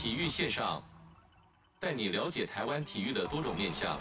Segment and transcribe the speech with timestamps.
[0.00, 0.80] 体育线上，
[1.80, 3.98] 带你了解台湾体育的多种面向。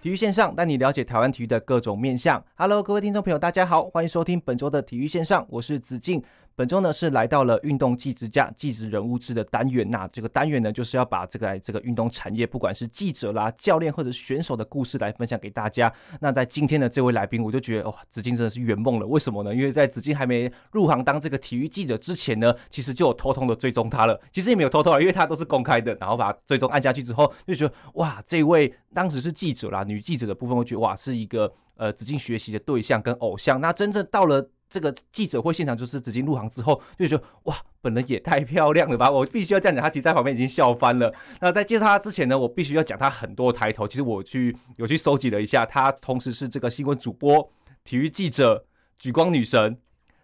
[0.00, 2.42] 体育线上带你了解台湾体育的各种面向。
[2.56, 6.22] Hello，各位听众朋友，大家好，欢迎收听本周的体育线上，我是子敬。
[6.56, 15.92] 本周呢是来到了运动记者家记者人物志的单元，那这个单元呢就是要把这个这个运动产业，不管是记者啦、教练或者选手的故事来分享给大家。
[16.20, 19.06] 那在今天的这位来宾，我就觉得哇，子金真的是圆梦了。
[19.06, 19.52] 为什么呢？
[19.52, 24.20] 因为在子金还没入行当这个体育记者之前呢，其实就有偷偷的追踪他了。
[24.30, 25.92] 其实也没有偷偷啊，因为他都是公开的。
[26.00, 33.60] 然后把追踪按下去之后，就觉得哇，这位当时是记者啦，女记者的部分，我觉得哇，是一个呃子金学习的对象跟偶像。
[33.60, 34.48] 那真正到了。
[34.68, 39.10] 这个记者会现场就是紫金入行之后就觉得哇，本人也太漂亮了吧！
[39.10, 41.14] 我必须要这样讲，他其实在旁边已经笑翻了。
[41.40, 43.86] 那在介绍他之前呢，我必须要讲他很多抬头。
[43.86, 47.50] 其实我去有去收集了一下，他同时是这个新闻主播、
[47.84, 48.66] 体育记者、
[48.98, 49.78] 举光女神，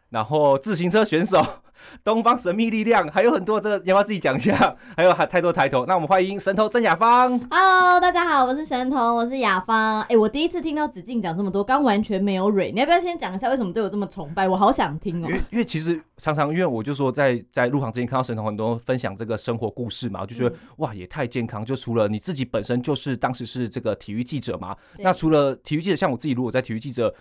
[0.09, 1.63] 然后自行车选手。
[2.05, 4.77] 东方神秘力量还有很多，这个要不要自己讲一下？
[4.97, 7.39] 还有还太多抬头，那我们欢迎神童郑雅芳。
[7.51, 10.01] Hello，大家好，我是神童，我是雅芳。
[10.03, 12.71] 哎、欸，我第一次听到子敬讲这么多，刚完全没有蕊。
[12.73, 14.49] 你要不要先讲一下为什么对我这么崇拜？
[14.49, 15.29] 我好想听哦。
[15.29, 21.65] 因为因为其实常常因为我就说在在入行之前看到神童很多分享这个生活故事嘛，我就觉得、嗯、哇也太健康。
[21.65, 27.15] 就除了你自己本身就是当时是这个体育记者嘛，那除了体育记者，像我自己如果在体育记者。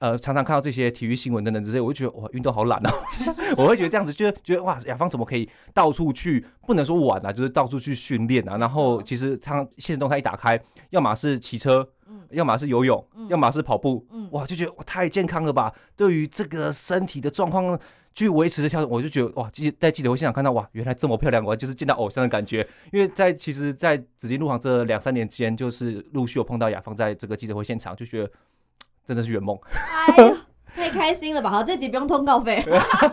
[0.00, 2.90] 呃，常常看到这些体育新闻等等这些，我就觉得哇，运动好懒哦。
[3.58, 6.42] 我会觉得这样子，就觉得哇，雅芳怎么可以到处去？
[6.66, 8.56] 不能说玩啊，就是到处去训练啊。
[8.56, 15.70] 然后其实他现实动态一打开，要么是骑车，嗯，要么是游泳，嗯，要么是跑步，嗯，哇，就觉得哇，太健康了吧？
[15.94, 17.78] 对于这个身体的状况
[18.14, 22.66] 去维持的跳，我就觉得哇，记在记者会现场看到哇，原来这么漂亮，我就是见到偶像的感觉。
[22.90, 28.30] 因为在其实，在紫金路行这两三年间，就是陆续有碰到雅芳在这个记者会现场，就觉得。
[29.10, 29.58] 真的是圆梦，
[30.06, 30.36] 哎呀，
[30.72, 31.50] 太开心了吧！
[31.50, 32.64] 好，这集不用通告费。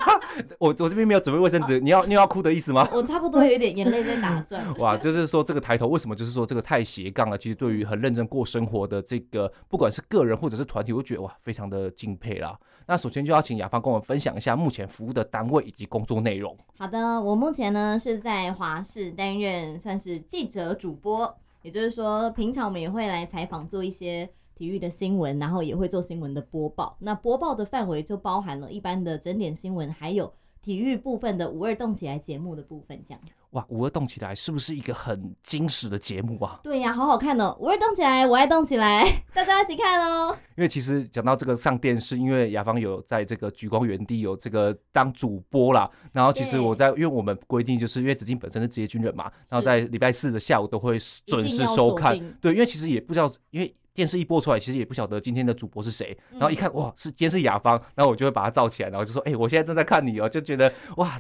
[0.60, 2.88] 我我这边没有准备卫生纸，你要你要哭的意思吗？
[2.94, 4.64] 我差不多有一点眼泪在打转。
[4.78, 6.16] 哇，就是说这个抬头为什么？
[6.16, 7.36] 就是说这个太斜杠了。
[7.36, 12.56] 其实对于很认真过生活的这个，不管是个人或者是团体，我觉得哇，非常的敬佩啦。
[12.86, 16.56] 那首先就要请雅芳跟我们分享一下目前服务的单位以及工作内容。
[16.78, 24.30] 好的，我目前呢是在华视担任算是记者主播，也就是说平常我们也会来采访做一些。
[24.58, 26.98] 体育的新闻，然后也会做新闻的播报。
[27.02, 33.00] 那播报的范围就包含了一般的整点新闻，还有体育部分的五二动起来节目的部分。
[33.08, 36.60] 这样哇，五二动起来是不是一个很惊喜的节目啊？
[36.64, 37.56] 对呀、啊，好好看哦！
[37.60, 40.36] 五二动起来，我爱动起来， 大家一起看哦。
[40.58, 45.90] 因为其实讲到这个上电视，因为雅芳有在这个举光原地有这个当主播啦。
[46.12, 52.20] 然后其实我在，因为我们规定就是因为子敬本身是职业军人嘛，然后在礼拜四的下午都会准时收看。
[52.42, 53.74] 对，因为其实也不知道，因为。
[53.98, 61.20] 电视一播出来，其实也不晓得今天的主播是谁，然后一看哇，是今天是雅芳，然后我就会把它照起来，然后就说，哎、欸，我现在正在看你哦，就觉得哇，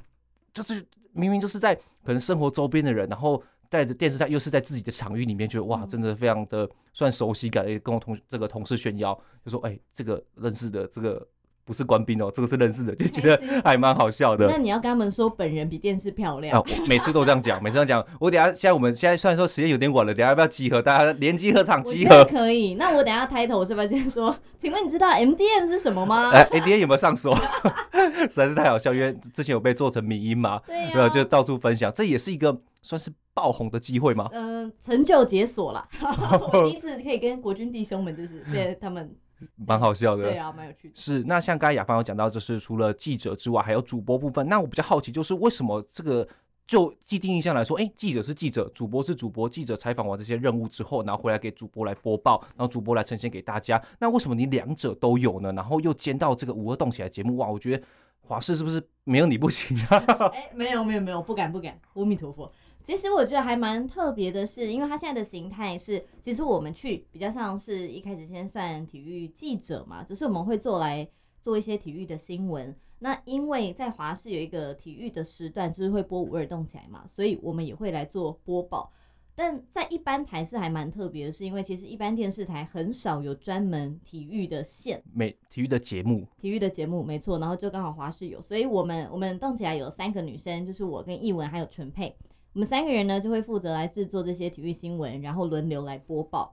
[0.53, 1.73] 就是明明就是在
[2.03, 11.27] 可能生活周边的人，然后带着电视台，又是在自己的场域里面，觉得哇，真的非常的算熟悉感，也跟我同这个同事炫耀，就说，哎、欸，这个认识的这个。
[11.67, 14.47] 不是官兵哦， 这个是认识的，就觉得还蛮好笑的。
[14.47, 16.57] 那你要跟他们说，本人比电视漂亮。
[16.57, 18.17] 啊、每次都这样讲，每次都这样讲。
[18.21, 20.81] 我等下，现在我们现在虽然说时间有点晚了，等下要不要集合？
[20.81, 22.75] 大家联机合场集合可以。
[22.75, 24.33] 那我等下抬头是不是先说？
[24.57, 26.31] 请问你知道 MDM 是什么吗？
[26.33, 27.35] 哎，MDM 有没有上说？
[28.21, 31.91] 实在是太好笑，因为之前有被做成迷音嘛，对啊，啊，就到处分享。
[31.93, 34.29] 这也是一个算是爆红的机会吗？
[34.31, 35.87] 嗯、呃，成就解锁了。
[36.01, 39.13] 我第一次可以跟国军弟兄们，就是对他们。
[39.55, 40.93] 蛮好笑的，对啊，蛮有趣的。
[40.95, 44.47] 是，那像刚才雅芳有讲到，就是除了记者之外，还有主播部分。
[44.47, 46.27] 那我比较好奇，就是为什么这个
[46.65, 49.47] 就既定印象来说，哎、欸，记者是记者，主播是主播。
[49.47, 53.81] 记者采访完这些任务之后，然后回来给主播来播报，然后主播来呈现给大家。
[53.99, 55.51] 那为什么你两者都有呢？
[55.53, 57.83] 然后又兼到这个五二动起来节目，哇，我觉得
[58.21, 59.97] 华视是不是没有你不行啊？
[60.33, 62.51] 哎、欸，没有没有没有，不敢不敢，阿弥陀佛。
[62.87, 71.05] 其实我觉得还蛮特别的是，因为它现在的形态是，其实我们去比较像是一开始先算体育记者嘛，只是我们会做来
[71.41, 72.73] 做一些体育的新闻。
[72.99, 78.89] 那因为在华视有一个体育的时段，就是会播五二动起来嘛，所以我们也会来做播报。
[79.35, 87.37] 但在一般台是还蛮特别的，是因为其实一般电视台很少有专门体育的线，没体育的节目，体育的节目没错。
[87.37, 92.15] 然后就刚好华视有，所以我们我们动起来有三个女生，就是我跟艺文还有纯佩。
[92.57, 96.51] 我们三个人呢，就会负责来制作这些体育新闻，然后轮流来播报。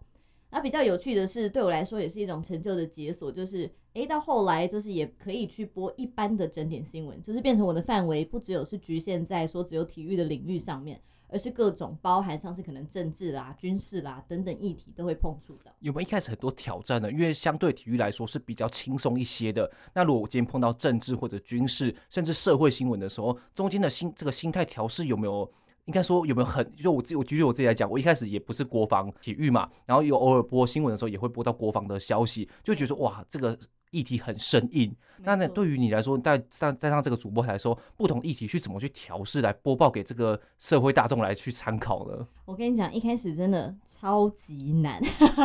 [0.50, 15.72] 那比较有趣的是，对我来说也是一种成就的解锁，就是诶，到后来就是也可以去播一般的整点新闻，就是变成我的范围不只有是局限在说只有体育的领域上面，而是各种包含像是可能政治啦、军事啦等等议题都会碰触到。
[15.80, 17.10] 有没有一开始很多挑战呢？
[17.10, 19.72] 因为相对体育来说是比较轻松一些的。
[19.94, 25.50] 那如果我今天碰到政治或者军事，甚至社会新闻的时候，中间的心这个心态调试有没有？
[25.86, 26.70] 应该说有没有很？
[26.76, 33.58] 就我自我举举我自己来讲，我一开始也不是国防体育嘛，然后有偶尔播新闻的时候也会播到国防的消息，就觉得说哇这个。
[33.90, 34.92] 议题很生硬，
[35.22, 42.26] 那那对于你来说，在在在上这个主播台来说，不同议题去怎么去调试来播报给这个社会大众来去参考呢？
[42.44, 45.00] 我跟你讲，一开始真的超级难，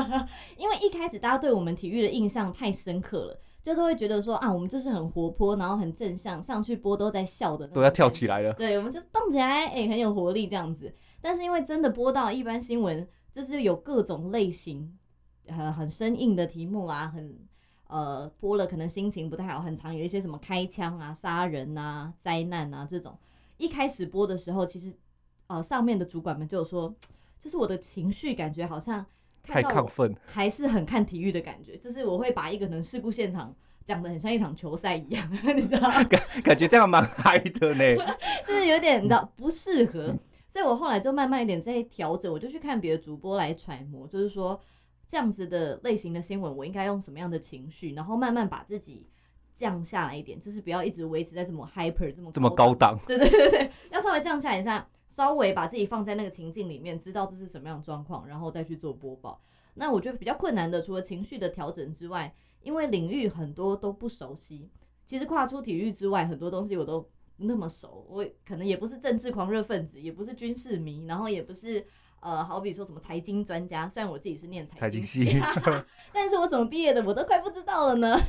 [0.57, 8.53] 因为一开始大家对我们体育的印象太深刻了，就都会觉得说啊，我们就是很活泼，然后很正向，上去播都在笑的，都要跳起来了。
[8.53, 10.93] 对，我们就动起来，哎、欸，很有活力这样子。
[11.21, 14.97] 但是因为真的播到一般新闻，就是有各种类型，
[15.47, 17.37] 很很生硬的题目啊，很。
[17.91, 23.17] 呃，播了可能心情不太好，很常有一些什么开枪啊、杀人啊、灾难啊这种。
[23.57, 24.93] 一开始播的时候，其实
[25.47, 26.93] 呃上面的主管们就有说，
[27.39, 29.03] 就是我的情绪感觉好像
[29.43, 33.55] 太亢奋，还是很看体育的感觉，就是我会把一个可能事故现场
[33.85, 36.03] 讲的很像一场球赛一样， 你知道吗？
[36.05, 37.95] 感感觉这样蛮嗨的呢，
[38.45, 40.11] 就是有点你知道不适合，
[40.47, 44.59] 所以我后来就慢慢一点在调整，我就去看别的主播来揣摩，就是说。
[45.11, 49.07] 这样子的类型的新闻，我应该用什么样的情绪，然后慢慢把自己
[49.55, 52.95] 降下来一点，就是不要一直维持在这么 hyper 这么这么高档。
[53.07, 54.87] 对对对对，要稍微降下来一下，
[55.19, 59.41] 稍微把自己放在那个情境里面，知道这是什么样的状况，然后再去做播报。
[59.73, 64.69] 那我觉得比较困难的，除了情绪的调整之外，因为领域很多都不熟悉。
[65.09, 67.05] 其实跨出体育之外，很多东西我都
[67.35, 68.07] 那么熟。
[68.09, 71.85] 我可能也不是政治狂热分子，也不是军事迷，然后也不是。
[72.21, 75.41] 呃，好比说什么财经专家，虽然我自己是念财经系，经
[76.11, 78.19] 但是我怎么毕业的，我都快不知道了呢。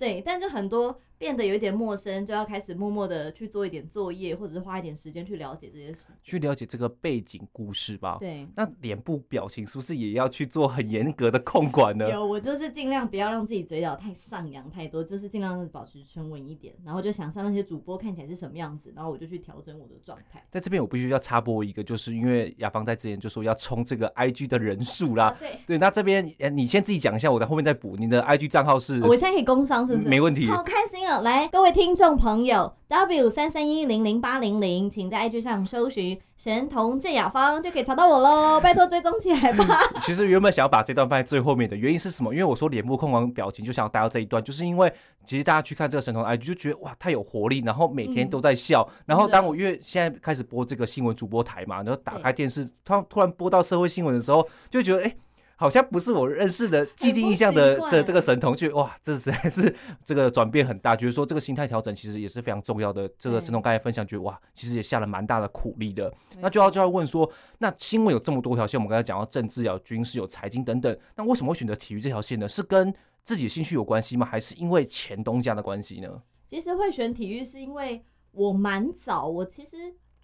[0.00, 1.00] 对，但是很多。
[1.20, 8.16] 变得有一点陌生，就要开始默默的去做一点作业，或者是花一点时间去了解这些事，去了解这个背景故事吧。
[8.18, 12.10] 对，那脸部表情是不是也要去做很严格的控管呢？
[12.10, 20.42] 有，我就是尽量不要让自己嘴角太上扬太多，就是尽量保持沉稳一点，然后就想象那些主播看起来是什么样子，然后我就去调整我的状态。
[20.50, 25.26] 在这边我必须要插播一个，就是因为雅芳在之前就说要冲这个 IG 的人数啦。
[25.26, 27.94] 啊、对对，那这边你先自己讲一下，我在后面再补。
[27.98, 29.02] 你的 IG 账号是？
[29.02, 30.08] 我现在可以工商是不是？
[30.08, 30.46] 没问题。
[30.46, 31.90] 好开心哦，来各位听。
[31.90, 38.60] 听众朋友，W 三三一零零八零零，请在 IG 上搜寻神童郑雅芳，就可以查到我喽。
[38.62, 39.66] 拜托追踪起来吧。
[40.02, 42.32] 其实原本想要把这段放在最后面的原因是什么？
[42.32, 44.92] 因为我说脸部控管表情，就想要带到这一段，就是因为
[45.26, 48.86] 其实大家去看这个神童 IG 就觉得哇，太有活力，然后每天都在笑。
[48.88, 55.04] 嗯、然后当我因为现在开始播这个新闻主播台嘛，然后打开电视，突突然播到社会新闻的时候，就觉得哎。
[55.06, 55.16] 欸
[55.60, 59.76] 好像不是我认识的既定印象的这这个神童，去哇，这实在是
[60.06, 60.96] 这个转变很大。
[60.96, 63.06] 觉得说这个心态调整其实也是非常重要的。
[63.18, 66.10] 这个神童刚才分享，觉得哇，其实也下了蛮大的苦力的。
[66.40, 72.48] 那就要就要问说，那新闻有这么多条线，我们刚才讲到政治、有军事、有财经等等，那为什么会选择体育这条线呢？
[72.48, 72.90] 是跟
[73.22, 74.24] 自己的兴趣有关系吗？
[74.24, 76.22] 还是因为前东家的关系呢？
[76.48, 78.02] 其实会选体育是因为
[78.32, 79.76] 我蛮早，我其实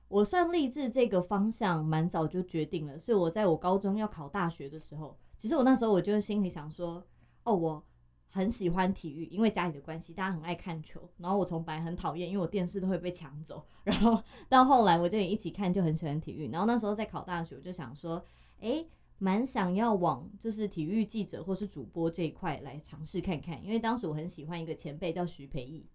[0.08, 5.14] 我算立志这个方向蛮早就决定了，是我在我高中要考大学的时候。
[5.36, 7.06] 其实我那时候我就心里想说，
[7.44, 7.84] 哦，我
[8.30, 11.08] 很喜欢体育，因为家里的关系，大家很爱看球。
[11.18, 13.64] 然后我从本来很讨厌，因为我电视都会被抢走。
[13.84, 16.50] 然后到后来我就一起看，就很喜欢体育。
[16.50, 18.24] 然后那时候在考大学，我就想说，
[18.60, 18.88] 诶，
[19.18, 23.64] 蛮想要往就是体育记者或是主播这一块来尝试看看。
[23.64, 25.86] 因为当时我很喜欢一个前辈叫徐培义，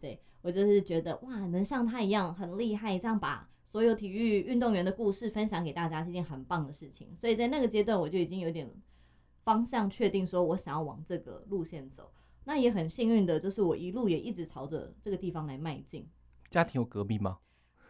[0.00, 3.48] 对，我就是觉得哇，能像他一样很厉害，这样把。
[3.68, 8.66] 所有体育运动员的故事分享给大家是一件很棒的事情，所以在那个阶段我就已经有点
[9.44, 12.10] 方向确定，说我想要往这个路线走。
[12.44, 16.08] 那也很幸运的，就是我一路也一直朝着这个地方来迈进。
[16.50, 17.40] 家庭有隔壁吗？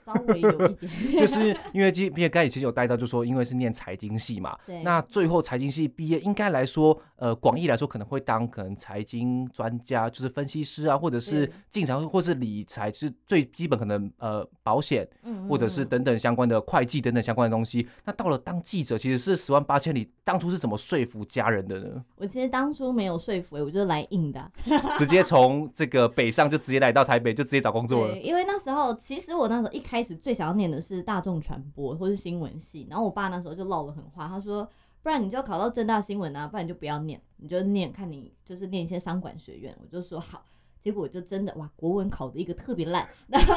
[0.09, 0.77] 稍微有一点，
[1.21, 15.07] 就是因为毕业刚以前有带到，就说因为是念财经系嘛，对，那最后财经系毕业，应该来说，呃，广义来说可能会当可能财经专家，就是分析师啊，或者是进常或是理财，就是最基本可能呃保险，
[15.47, 17.87] 或者是等等相关的会计等等相关的东西。
[18.07, 22.03] 那到了当记者，其实是十万八千里，当初是怎么说服家人的呢？
[22.17, 24.51] 我其实当初没有说服，我就来硬的，
[24.97, 28.17] 直接从这个北上就直接来到台北，就直接找工作了。
[28.17, 29.98] 因为那时候其实我那时候一开。
[29.99, 34.69] 开始最想要念的是大众传播或是新闻系，然后我爸那时候就唠了狠话，他说
[35.03, 40.45] ：“不然你就考到正大新闻啊，不然你就不要念，你就念看你就是念一些商管学院。”我就说好，
[40.81, 43.55] 结果我就真的哇，国文考的一个特别烂，然后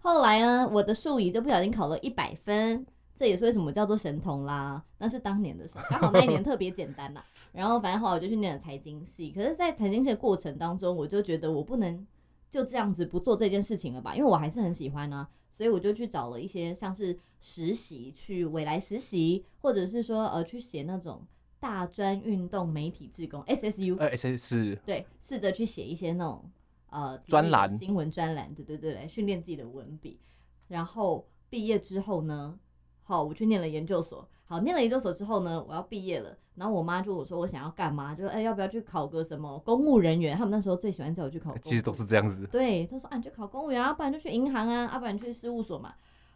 [0.00, 4.82] 后来呢，我的数语就不小心考了一百分，这也是为什么叫做神童啦。
[4.98, 7.22] 那是当年的时候，刚好那一年特别简单啦。
[7.54, 12.04] 然后反正后来我就去念了财经系，可是，在财经系的过程当中，我就觉得我不能
[12.50, 15.28] 就这样子不做这件事情了吧，因为我还是很喜欢啊。
[15.62, 21.24] 所以我就去找了一些像是实习，去未来实习，或者是说呃去写那种
[21.60, 26.50] 大专运动媒体志工 SSU，呃 SS 对，试着去写一些那种
[26.90, 30.18] 呃专栏新闻专栏，对对对，来训练自己的文笔。
[30.66, 32.58] 然后毕业之后呢，
[33.04, 34.28] 好，我去念了研究所。
[34.52, 36.36] 好，念了研究所之后呢，我要毕业了。
[36.56, 40.36] 然后我妈就我说我想要干嘛，就哎要不要去考个什么公务人员？
[40.36, 41.56] 他们那时候最喜欢叫我去考。
[41.64, 42.46] 其实都是这样子。
[42.48, 45.94] 对，他说啊，你去考公务员啊，不然就去银行啊，要不然去事务所嘛。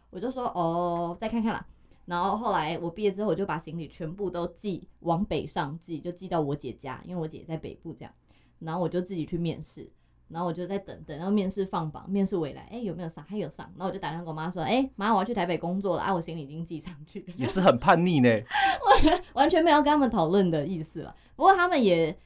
[0.09, 1.63] 我就说哦，再看看啦。
[2.05, 8.11] 然后后来我毕业之后，我就把行李全部都寄往北上寄，就寄到我姐家，因为我姐在北部这样。
[8.57, 9.87] 然后我就自己去面试。
[10.29, 13.23] 然后我就在等等，然后面试放榜，面试回来，哎，有没有上？
[13.23, 13.65] 还有上。
[13.77, 17.33] 然后我就打电话给我妈说，哎，妈，我要去台北工作了啊，我行李已经寄上去了。
[17.37, 18.29] 也是很叛逆呢，
[19.09, 21.15] 完完全没有跟他们讨论的意思了。
[21.35, 22.17] 不过他们也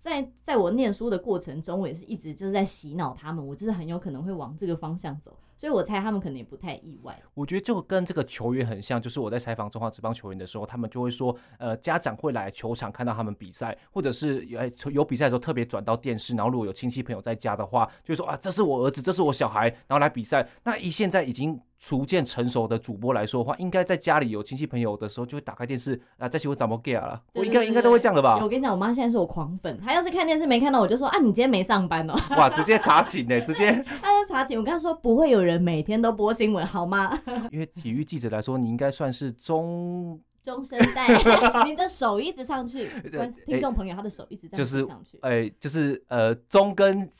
[0.00, 5.38] 在在我念书的过程中，我也是一直就是在洗脑他们，我就是很有可能会往这个方向走。
[5.64, 7.18] 所以我猜他们可能也不太意外。
[7.32, 20.46] 我觉得就跟这个球员很像，就是我在采访中华职棒球员的时候，他们就会说，呃，家长会来球场看到他们比赛，或者是有有比赛的时候特别转到电视，然后如果有亲戚朋友在家的话，就说啊，这是我儿子，这是我小孩，然后来比赛。
[20.64, 27.22] 那以现在已经逐渐成熟的主播来说的话，应该在家里有亲戚朋友的时候，就会打开电视啊，在喜欢怎么 get 了。
[27.32, 28.38] 我应该应该都会这样的吧？
[28.42, 32.14] 我跟你讲，我妈现在是我狂粉，她要是看电视没看到，我就说啊，你今天没上班哦。
[32.36, 33.72] 哇，直接查寝呢，直接。
[34.00, 37.18] 她就查寝，我跟她说不会有人每天都播新闻好吗？
[37.50, 41.08] 因为体育记者来说，你应该算是中中生代，
[41.64, 42.88] 你的手一直上去，
[43.46, 47.10] 听众朋友他的手一直在上去，哎、欸，就是呃中跟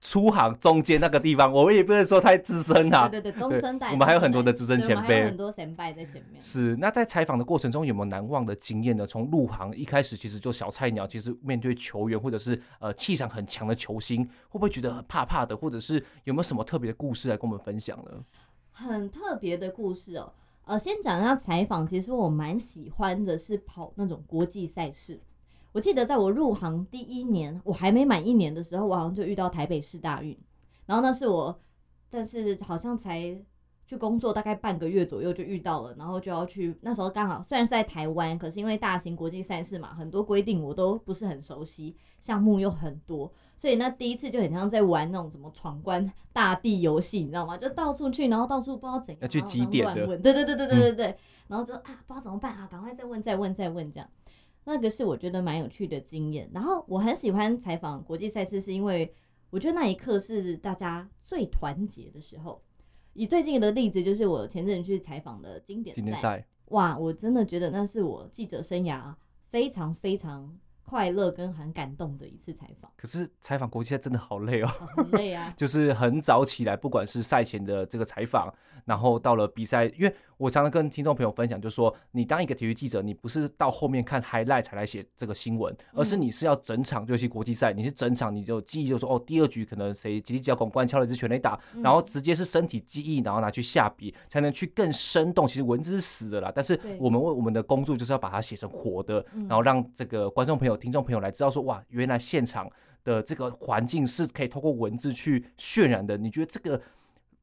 [0.00, 3.06] 初行中间那个地方，我也不能说太资深啊。
[3.06, 6.40] 对对对，中生代，我们还有很多的资深前辈，很多前辈在前面。
[6.40, 9.06] 是，那在采访的过程中有没有难忘的经验呢？
[9.06, 15.54] 从入行一开始，其实就小菜鸟，其实面对球员或者是呃气场很强的球星，会不会觉得很怕怕的？
[15.54, 18.10] 或者是有没有什么特别的故事来跟我们分享呢？
[18.72, 20.32] 很特别的故事哦，
[20.64, 21.86] 呃，先讲一下采访。
[21.86, 25.20] 其实我蛮喜欢的是跑那种国际赛事。
[25.72, 30.36] 我记得在我入行第一年，我还没满一年的时候，我好像就遇到台北市大运，
[30.86, 31.60] 然后那是我，
[32.08, 33.42] 但是好像才。
[33.86, 36.78] 去工作大概半个月左右就遇到了，然后就要去。
[36.80, 47.58] 那时候刚好虽然是在台湾，可是因为大型国际赛事嘛，很多规定我都不是很熟悉，项目又很多，所以那第一次就很像在玩那种什么闯关大地游戏，你知道吗？
[47.58, 51.16] 就到处去，然后到处不知道怎样要去几点的，对对对对对对对，嗯、
[51.48, 54.08] 然后就啊不知道怎么办啊，赶快再问再问再问这样。
[54.70, 56.48] 那个是我觉得蛮有趣的经验。
[56.54, 59.12] 然后我很喜欢采访国际赛事，是因为
[59.50, 62.62] 我觉得那一刻是大家最团结的时候。
[63.12, 69.12] 以最近的例子，就是我前阵子去采访的经典赛，哇，我真的觉得那是我记者生涯
[69.50, 72.90] 非常非常快乐跟很感动的一次采访。
[72.96, 80.14] 可是采访国际赛真的好累哦，很累啊， 就是很早起来，不管是赛前的这个采访，然后到了比赛，因为。
[80.40, 95.46] 我常常跟听众朋友分享，就是说，你当一个体育记者，你不是到后面看 highlight 才来写这个新闻，而是你是要整场，尤其国际赛，你是整场，你就记忆，就说哦，第二局可能谁吉力吉捞巩冠敲了一支全垒打，然后直接是身体记忆，然后拿去下笔，才能去更生动。
[95.46, 102.66] 其实文字是死的啦，但是我们为我们的工作就是要把它写成活的，然后让这个观众朋友、听众朋友来知道说，哇，原来现场
[103.04, 106.16] 的这个环境是可以透过文字去渲染的。
[106.16, 106.80] 你觉得这个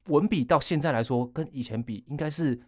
[0.07, 2.59] 文笔到现在来说，跟以前比，应该是？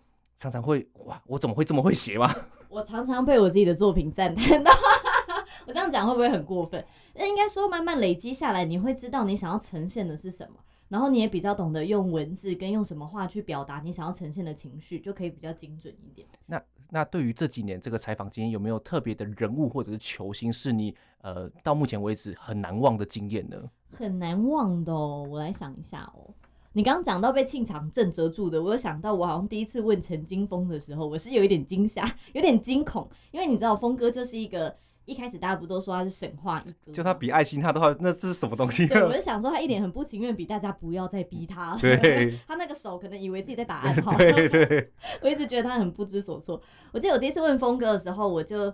[0.41, 2.33] 常常会哇，我怎么会这么会写吗？
[2.69, 4.71] 我常常被我自己的作品赞叹到，
[5.67, 6.81] 我这样讲会不会很过分？
[7.13, 16.25] 那应该说慢慢累积下来，你会知道你想要呈现的是什么，然后你也比较懂得用文字跟用什么话去表达你想要呈现的情绪，就可以比较精准一点。
[16.45, 23.61] 那那对于这几年这个采访经验，有没有特别的人物或者是球星是你呃到目前为止很难忘的经验呢？
[23.91, 26.33] 很难忘的哦，我来想一下哦。
[26.73, 38.85] 你刚刚讲到被庆场震慑住的，我有想到我好像第一次问陈金峰的时候，我是有一点惊吓，有点惊恐，因为你知道峰哥就是一个一开始大家不都说他是神话一哥，就他比爱心他的话，那这是什么东西？
[38.85, 41.79] 对，我就想说他一脸很不情愿，比大家不要再逼他了。
[41.79, 44.15] 对， 他那个手可能以为自己在打暗号。
[44.15, 44.91] 对对，
[45.23, 46.61] 我一直觉得他很不知所措。
[46.91, 48.73] 我记得我第一次问峰哥的时候，我就。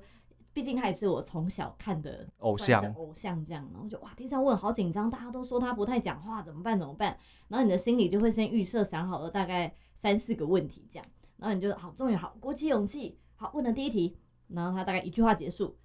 [0.55, 6.79] 毕竟他也是我从小看的偶像，偶像这样，然后就哇，第一次问好紧张，大家都说他不太讲话，怎么办？
[6.79, 7.17] 怎么办？
[7.49, 14.15] 然后你的心里就会先预设想好了大概三四个问题这样，然后你就好，终于好，鼓起勇气，好，问了第一题，
[14.47, 15.75] 然后他大概一句话结束，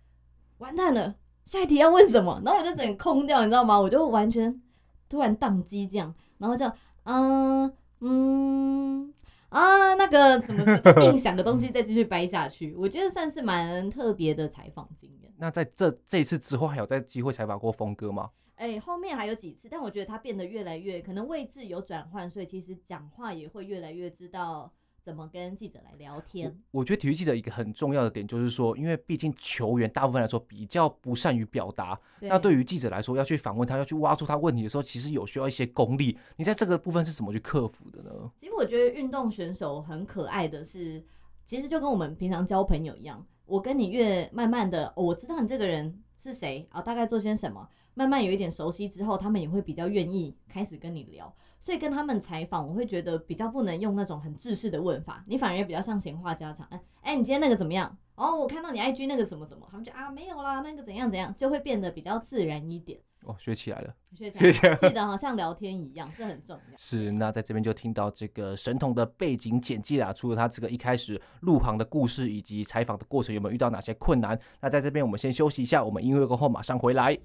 [0.59, 2.41] 完蛋了，下一题要问什么？
[2.45, 3.77] 然后我就整个空掉，你知道吗？
[3.77, 4.63] 我就完全
[5.09, 6.71] 突然宕机这样，然后就
[7.03, 9.13] 嗯嗯。
[9.51, 10.65] 啊，那个什么
[11.03, 15.33] 印象的东西再继续掰下去， 我觉得算是蛮特别的采访经验。
[15.37, 18.31] 那在这这一次之后，还有在机会采访过峰哥吗？
[18.57, 24.71] 哎、欸，后面还有几次，但我觉得他变得越来越可能位置有转换，所以其实讲话也会越来越知道
[25.03, 26.55] 怎么跟记者来聊天。
[26.71, 36.17] 我，我觉得体育记者一个很重要的点就是说，因为毕竟球员大部分来说比较不善于表达，对那对于记者来说要去访问他，要去挖出他问题的时候，其实有需要一些功力。
[36.37, 38.11] 你在这个部分是怎么去克服的呢？
[38.41, 41.03] 其实我觉得运动选手很可爱的是，
[41.45, 47.69] 其实就跟我们平常交朋友一样，我跟你越慢慢的，哦、我知道你这个人是谁啊，大概做些什么。
[47.95, 51.35] 慢慢有一点熟悉之后，他们也会比较愿意开始跟你聊。
[51.61, 56.67] 所以跟他们采访，我会觉得比较不能用那种很制式的问法，你反而也比较像闲话家常。
[57.03, 57.97] 哎、欸，你今天那个怎么样？
[58.15, 62.99] 哦，我看到你 IG 那个什么什么，他们就啊没有啦，那个怎样怎样，就会变得比较自然一点。
[63.25, 66.77] 哦，学起来了，学起来了， 记得好像聊天一样，这很重要。
[66.79, 74.39] 是，那在这边就听到这个神童的背景简介啦，除了他这个一开始入行的故事以及采访的过程，有没有遇到哪些困难？
[74.61, 77.19] 那在这边我们先休息一下，我们音乐过后马上回来。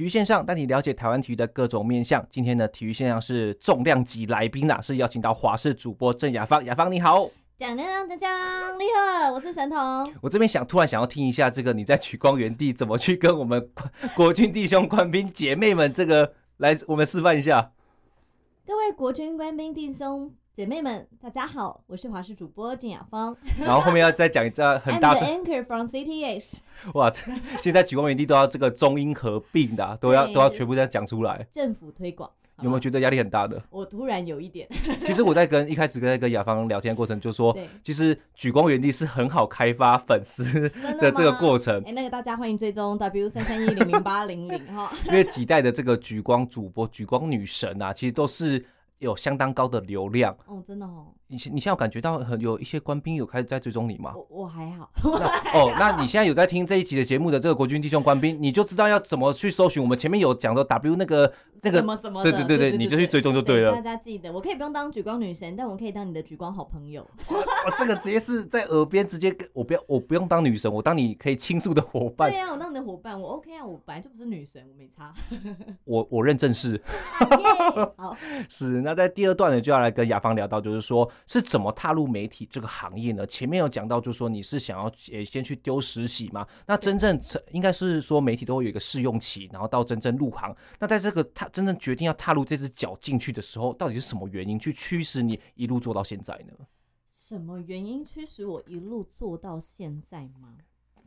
[0.00, 2.26] 体育线上带你了解台湾体育的各种面向。
[2.30, 6.64] 今天的体育线上是重量级来宾啦，是邀请到华视主播郑雅芳。
[6.64, 7.28] 雅芳你好，
[7.58, 8.30] 讲讲讲讲，
[8.78, 9.78] 你好，我是神童。
[10.22, 13.68] 我这边想突然想要听一下这个你在取光园地怎么去跟我们
[14.16, 17.72] 国军弟兄官兵姐妹们这个来，我们示范一下。
[18.66, 20.32] 各位国军官兵弟兄。
[20.52, 23.34] 姐妹们，大家好，我是华视主播郑雅芳。
[23.56, 25.26] 然后后面要再讲一个很大声。
[25.28, 26.58] I'm the anchor from CTS。
[26.94, 27.10] 哇，
[27.62, 31.46] 现在举光原地都要这个中英合并的、啊， 都要都要全部这样讲出来。
[31.52, 32.28] 政府推广，
[32.62, 33.62] 有没有觉得压力很大的？
[33.70, 34.68] 我突然有一点。
[35.06, 41.80] 其实我在跟一开始跟跟雅芳聊天的过程，就说，对其实举光原地是很好开发粉丝的这个过程。
[41.82, 44.92] 哎、欸，那个大家欢迎追踪 W 三三一零零八零零哈。
[45.06, 48.66] 因为几代的这个举光主播、举光女神啊，其实都是。
[49.00, 51.12] 有相当高的流量哦，真的哦。
[51.30, 54.12] 你现你现在有感觉到很有一些官兵有开始在追踪你吗？
[54.16, 54.90] 我我还好。
[55.00, 59.80] 那 哦，那你现在有在听这一集的节目的这个国军弟兄官兵，你就知道要怎么去搜寻。
[59.80, 63.72] 我们前面有讲到 W 那个那个什么什么，对对对对，你就去追踪就对了。
[63.76, 67.06] 大家记得，我可以不用当举光女神，但我可以当你的举光好朋友。
[67.28, 72.28] 我这个直接是在耳边直接跟我不要，我不用当女神，我当你可以倾诉的伙伴。
[72.28, 75.14] 对啊，我当你的伙伴，我 OK 啊，我本来就不是女神，我没差。
[75.84, 76.82] 我我认正是。
[77.96, 78.16] 好，
[78.50, 78.80] 是。
[78.82, 83.26] 那在第二段呢，就要来跟雅芳聊到，就是说是怎么踏入媒体这个行业呢？
[83.26, 86.46] 前面有讲到，就是说你是想要呃先去丢实习嘛？
[86.66, 87.20] 那真正
[87.52, 90.54] 应该是说媒体都会有一个试用期，然后到真正入行。
[90.78, 96.52] 那在这个他真正决定要踏入这只脚进去的时候，到底是什么原因去驱使你一路做到现在呢？
[97.06, 100.56] 什么原因驱使我一路做到现在吗？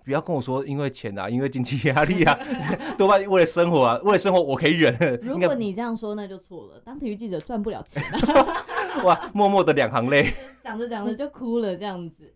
[0.04, 2.38] 不要跟我说因为钱啊，因为经济压力啊，
[2.98, 5.20] 多半为了生活啊，为了生活我可以忍。
[5.22, 6.80] 如果你这样说，那就错了。
[6.82, 8.04] 当体育记者赚不了钱
[9.04, 11.76] 哇，默默的两行泪， 讲着讲着就哭了。
[11.76, 12.34] 这样子，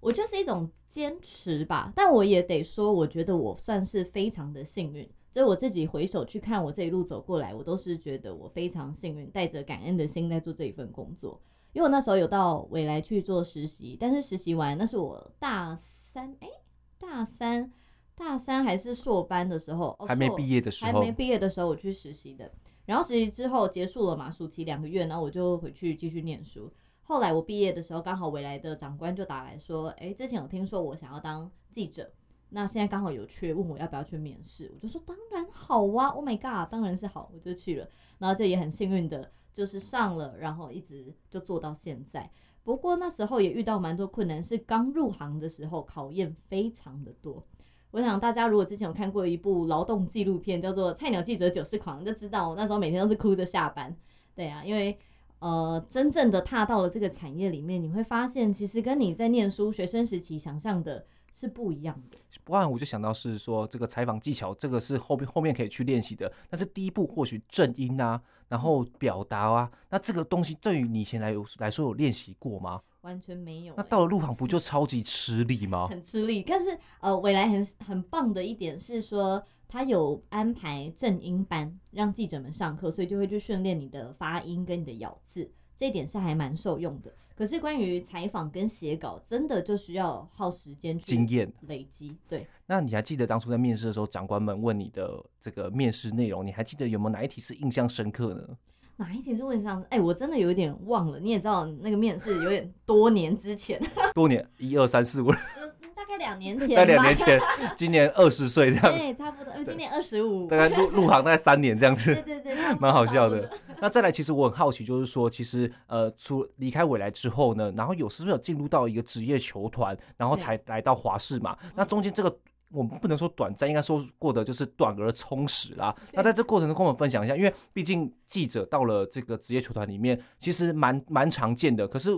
[0.00, 1.92] 我就是一种坚持吧。
[1.94, 5.08] 但我也得说，我觉得我算是非常的幸运。
[5.30, 11.40] 就我自己回首去看我这一路走过来，我都是觉得我非常幸运，带着感恩的心在做这一份工作。
[11.72, 16.63] 因为我那时候有到未来去做实习，但是实习完那是我大三，哎、欸。
[16.98, 17.72] 大三，
[18.14, 22.50] 大三还是硕班的时候，还没毕业的时候，还没毕业的时候我去实习的。
[22.86, 26.70] 然后实习之后结束了嘛，暑期两个月，然后我就回去继续念书。
[27.02, 32.10] 后来我毕业的时候，刚好未来的长官就打来说，哎，之前有听说我想要当记者，
[32.50, 34.70] 那现在刚好有缺，问我要不要去面试。
[34.74, 37.88] 我就说当然好啊，Oh my god，当然是好，我就去了。
[38.18, 42.30] 然后这也很幸运的，就是上了，然后一直就做到现在。
[42.64, 47.46] 不过那时候也遇到蛮多困难，是刚入行的时候考验非常的多。
[47.90, 53.94] 我想大家如果之前有看过一部劳动纪录片，叫做《菜鸟记者九世狂》，就知道我那时候每天都是哭着下班。
[54.34, 54.98] 对啊，因为
[55.38, 62.18] 呃，真正的踏到了这个产业里面，你会发现其实跟你在念书学生时期想象的是不一样的。
[62.44, 66.30] 不然我就想到是说这个采访技巧，这个是后面后面可以去练习的。
[66.48, 68.22] 但是第一步或许正音啊。
[68.46, 72.80] 然后表达啊，那这个东西对于你以前来有来说有练习过吗？
[73.00, 73.76] 完全没有、欸。
[73.78, 75.88] 那到了路旁不就超级吃力吗？
[75.88, 76.44] 很吃力。
[76.46, 85.50] 但是呃，未来很很棒的一点是说，他有安排正音班让记者们上课，所以就会去训练你的发音跟你的咬字。
[85.76, 87.12] 这一点是还蛮受用的。
[87.36, 92.16] 可是关于采访跟写稿，真的就需要耗时间去经验累积。
[92.28, 98.56] 对，那你还记得当初在面试的时候，长官们问你的这个面试内容，你还记得有没有哪一题是印象深刻呢？
[98.96, 99.82] 哪一题是问上？
[99.84, 101.18] 哎、欸，我真的有一点忘了。
[101.18, 103.82] 你也知道，那个面试有点多年之前，
[104.14, 105.28] 多年一二三四五。
[106.04, 107.40] 大概两年前， 在两年前，
[107.76, 109.52] 今年二十岁这样，对，差不多。
[109.64, 113.48] 今年二十五， 大概入入行大概三年这样子，对对对，蛮好笑的。
[113.80, 121.56] 那再来，其实我很好奇，就是说，其实呃，出离开未来之后呢，然后有是不是有进入到一个职业球团，然后才来到华视嘛？
[121.74, 122.38] 那中间这个
[122.70, 125.94] 我们不能说短暂，应该说过的就是短而充实啦。
[126.12, 132.10] 那在这过程中跟我们分享一下，因为毕竟记者到了这个职业球团里面，其实蛮蛮常见的，可是。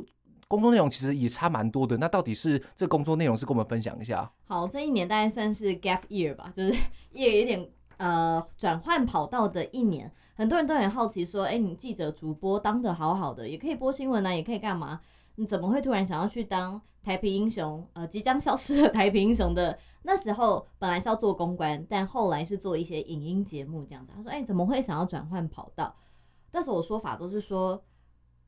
[0.49, 4.31] 工作内容其实也差蛮多的，那到底是这工作内容是跟我们分享一下？
[4.47, 6.75] 好，这一年大概算是 gap year 吧， 就是
[7.11, 10.11] 也有点呃转换跑道的一年。
[10.37, 15.01] 很多人都很好奇说，哎、你记者主播当得好好的，也可以播新闻啊，也可以干嘛？
[15.35, 17.85] 你怎么会突然想要去当台平英雄？
[17.95, 24.13] 呃，即将消失的台平英雄的那时候，本来是要做公关，但后来是做一些影音节目这样子。
[24.15, 25.93] 他说，哎、怎么会想要转换跑道？
[26.53, 27.83] 但是我说法都是说。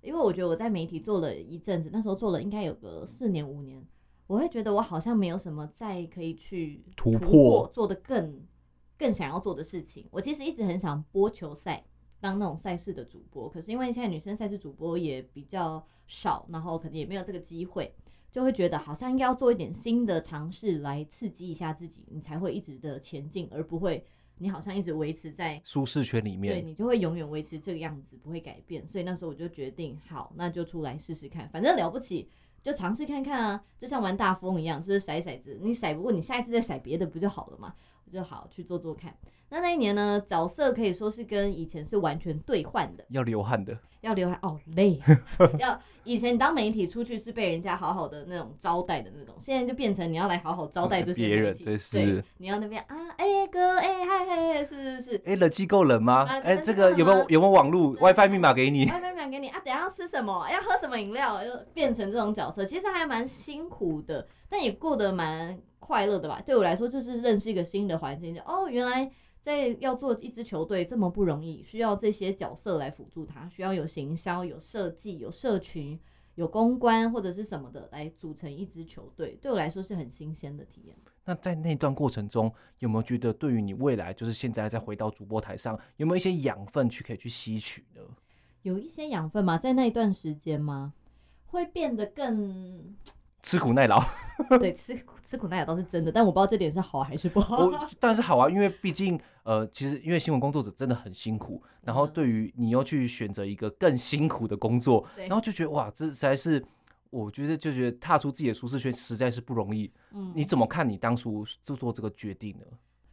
[0.09, 3.87] 因为我觉得我在媒体做了一阵子，那时候做了应该有个四年五年，
[4.27, 8.40] 我会觉得我好像没有什么再可以去突破做的更
[8.97, 10.09] 更想要做的事情。
[10.11, 11.85] 我其实一直很想播球赛，
[12.21, 17.94] 当那种赛事的主播，可是因为现在女生赛事主播也比较少，然后可能也没有这个机会，
[18.33, 24.07] 就会觉得好像应该要做一点新的尝试来刺激一下自己，你才会一直的前进，而不会。
[24.38, 28.87] 你好像一直维持在舒适圈里面，对，你就会永远维持这个样子，不会改变。
[28.88, 32.29] 所以那时候我就决定，好，那就出来试试看，反正了不起，
[32.62, 37.74] 就尝试看看啊，就像玩大风一样，就是甩骰子，你甩不过，你下一次再甩别的不就好了嘛？
[38.05, 39.14] 我就好去做做看。
[39.51, 45.01] 那那一年呢，角色可以说是跟以前是完全兑换的，要流汗的，要流汗哦，累。
[45.59, 56.25] 要以前你当媒体出去是被人家好好的那种招待的那种，现在就变成你要来好好招待这些别人，对，是，你要那边啊，哎、欸、哥，哎嗨嗨，是是是，哎、欸、冷气够冷吗？
[56.25, 60.47] 哎、这个有没有有没有网络 WiFi 密码给你？WiFi 密码给你啊，等下要吃什么？
[60.51, 61.43] 要喝什么饮料？
[61.43, 66.43] 就变成这种角色，其实还蛮辛苦的，但也过得蛮快乐的吧？
[66.45, 69.11] 对我来说，就是认识一个新的环境，就哦原来。
[69.49, 75.99] 在要做一支球队这么不容易，需要这些角色来辅助他，需要有行销、有设计、有社群、
[76.35, 80.95] 有公关或者是什么的来组成一支球队，对我来说是很新鲜的体验。
[81.25, 88.03] 那在那段过程中，有没有觉得对于你未来，就是现在再回到主播台上，有没有一些养分去可以去吸取呢？
[88.61, 89.57] 有一些养分吗？
[89.57, 90.93] 在那一段时间吗？
[91.47, 92.95] 会变得更。
[93.42, 94.03] 吃苦耐劳，
[94.59, 97.70] 对，吃吃苦耐劳倒是真的，但我不知道这点是好还是不好。
[98.01, 106.62] 当然是好啊，因为毕竟呃，其实因为新闻工作者真的很辛苦，然后对于你要去选择一个更辛苦的工作，然后就觉得哇，这实在是
[107.11, 109.90] 我觉得就觉得踏出自己的舒适圈实在是不容易。
[110.11, 112.64] 嗯，你怎么看你当初就做这个决定呢？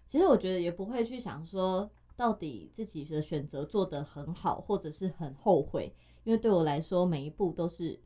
[0.10, 8.00] 其实我觉得也不会去想说到底自己的选择做得很好，或者是很后悔，因为对我来说每一步都是。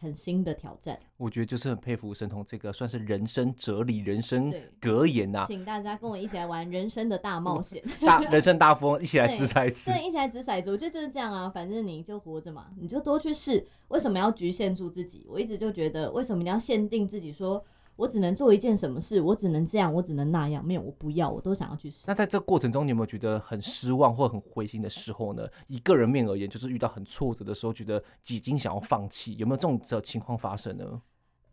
[0.00, 5.44] 很新的挑战，我觉得就是很佩服神童这个算是人生哲理、人生格言呐、啊。
[5.46, 9.90] 请大家跟我一起来玩人生的大冒险，大人生大富翁，一起来掷骰子。
[9.90, 10.70] 对，一起来掷骰子。
[10.70, 13.66] 我觉得就是这样啊，反正你就活着嘛，你就多去试。
[13.88, 15.26] 为什么要局限住自己？
[15.28, 17.64] 我一直就觉得，为什么你要限定自己说？
[17.98, 22.04] 我只能做一件什么事，我只能这样，我只能那样，没有，我不要，我都想要去试。
[22.06, 25.44] 那在这过程中，你有没有觉得很失望或很灰心的时候呢？
[25.66, 31.02] 以个人面而言，就是遇到很挫折的时候，觉得几经想要放弃，有没有这种的情况发生呢？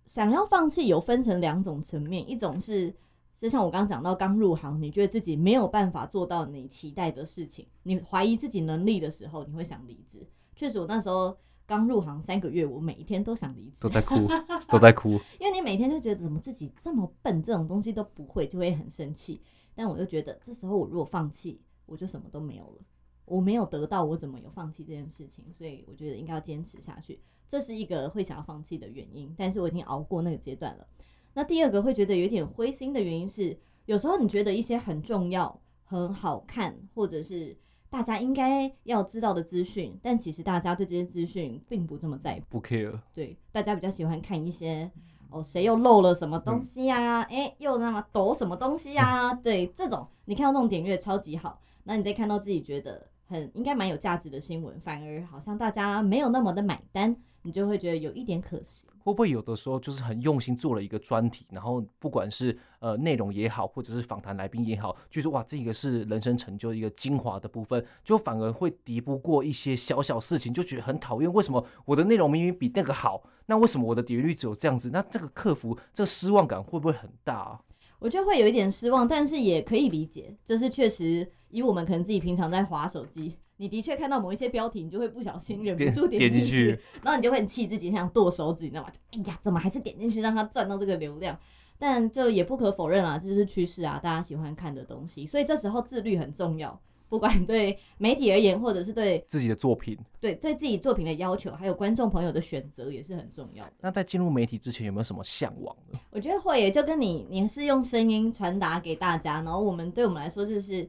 [0.05, 2.95] 想要放弃有分成两种层面，一种是
[3.35, 10.23] 就像我刚刚讲到，刚入行，你觉得自己没有办法做到你期待的事情，你怀疑自己能力的时候，你会想离职。
[10.55, 11.35] 确实，我那时候。
[11.67, 14.15] 刚入行三个月，我每一天都想离职，都在哭，
[14.69, 15.11] 都在哭。
[15.39, 19.41] 因为你每天就觉得怎么自己这么笨，这种东西都不会，就会很生气。
[19.73, 22.81] 但我就觉得，这时候我如果放弃，我就什么都没有了。
[23.25, 25.43] 我没有得到，我怎么有放弃这件事情？
[25.51, 29.33] 所以我觉得应该要坚持下去，这是一个会想要放弃的原因。
[29.37, 30.87] 但是我已经熬过那个阶段了。
[31.33, 37.57] 那第二个会觉得有点灰心的原因是，有时候你觉得一些很重要、很好看，或者是。
[37.95, 42.99] 大家应该要知道的资讯，但其实大家对这些资讯并不这么在乎，不 care。
[43.13, 44.91] 对，大家比较喜欢看一些
[45.29, 47.21] 哦，谁又漏了什么东西呀、啊？
[47.31, 49.33] 哎、嗯欸，又那么抖什么东西呀、啊？
[49.41, 58.85] 对，这种你看到这种点阅超级好，那你再看到自己觉得很应该蛮有价值的新闻，反而好像大家没有那么的买单，你就会觉得有一点可惜。
[59.05, 71.31] 会不会有的时候就是很用心做了一个专题，然后不管是呃内容也好，或者是访谈来宾也好，就是哇，这个是人生成就一个精华的部分，就反而会敌不过一些小小事情，就觉得很讨厌。
[71.31, 74.89] 为什么我的内容明明比那个好，那为什么我的点阅率只有这样子？
[74.91, 77.61] 那这个克服这个失望感会不会很大啊？
[77.99, 83.37] 我觉得会有一点失望，但是也可以理解，就是确实以我们可能自己平常在滑手机。
[83.57, 88.89] 你的确看到某一些标题，你就会不小心忍不住点进去，然后你就会很气自己，想剁手指，你知道吗？
[89.11, 91.37] 哎呀，怎么还是点进去让他赚到这个流量？
[91.77, 95.25] 但就也不可否认啊，这就是趋势啊，大家喜欢看的东西。
[95.25, 96.77] 所以这时候自律很重要，
[97.09, 103.71] 不管对媒体而言，或者是对自己的作品，对对自己作品的要求，还有观众朋友的选择也是很重要的。
[103.81, 105.99] 那在进入媒体之前，有没有什么向往呢？
[106.11, 110.85] 我觉得会耶，就跟你你是用声音传达给大家，然后我们对我们来说就是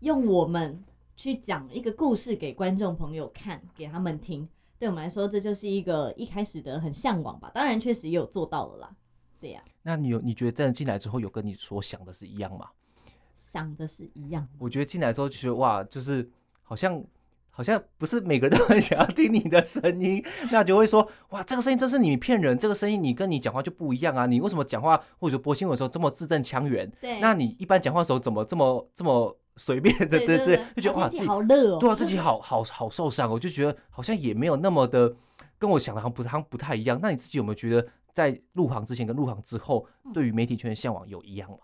[0.00, 0.82] 用我们。
[1.20, 4.48] 去讲一个故事给观众朋友看，给他们听。
[4.78, 7.50] 对我们来说，这就是一个一开始的很向往吧。
[7.52, 8.96] 当然，确实也有做到了啦。
[9.38, 9.68] 对呀、啊。
[9.82, 12.70] 那你有你觉得真的进来之后，有跟你所想的是一样吗？
[13.34, 14.48] 想的是一样。
[14.58, 16.26] 我觉得进来之后就觉得哇，就是
[16.62, 17.04] 好像
[17.50, 24.24] 好像不是每个人都很想要听你的声音，那就会说哇，这个声音真是你骗人，这个声音你跟你讲话就不一样啊。
[24.24, 26.90] 你为什么讲话或者播新闻的时候这么字正腔圆？
[26.98, 27.20] 对。
[27.20, 29.36] 那你一般讲话的时候怎么这么这么？
[29.60, 35.14] 随便的，对对对，就觉得哇，自己好热哦，对啊，自己好好好受伤，我就觉得好像也没有那么的
[35.58, 36.98] 跟我想的好像不好像不太一样。
[37.02, 41.58] 那你自己有没有觉得在入行之前跟入行之后，对于媒体圈的向往有一样吗？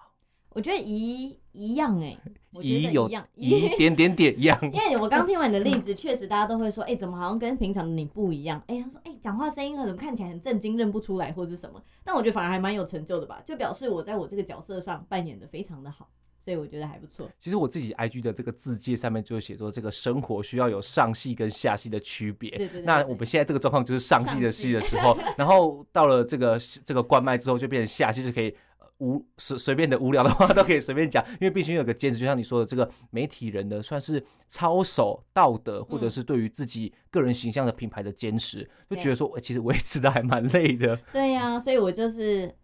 [0.51, 2.17] 我觉得一一样哎，
[2.63, 4.59] 一有一样一点点点一样。
[4.73, 8.63] 因为我刚听完你的例 子，确实大家都会说，哎，怎么好像跟平常的你不一样？
[8.69, 11.83] 哎，他说，哎，讲话声音怎么看起来很震惊，认不出来或者是什么？
[12.05, 16.09] 但我觉得反而还蛮有成就的吧，就表示我在我这个角色上扮演的非常的好。
[16.47, 17.29] 所以我觉得还不错。
[17.41, 22.51] 其实我自己 IG 的这个字界上面就写说，这个生活需要有上戏跟下戏的区别。
[22.51, 22.83] 对对对。
[22.83, 28.55] 那我们现在这个状况就是上戏的戏的时候，然后到了这个这个关麦之后，就变成下戏，是可以
[28.99, 32.21] 无随随便的无聊的话都可以随便讲，因为必须有个坚持。
[32.21, 40.97] 就像你说的，这个媒体人的算是操守道德，或者是对于自己个人形象的品牌的坚持，就觉得说，欸，其实维持的还蛮累的。
[41.13, 42.55] 对呀，所以我就是。